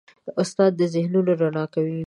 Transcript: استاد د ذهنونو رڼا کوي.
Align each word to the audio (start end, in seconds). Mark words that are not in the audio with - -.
استاد 0.41 0.71
د 0.79 0.81
ذهنونو 0.93 1.31
رڼا 1.41 1.65
کوي. 1.73 1.99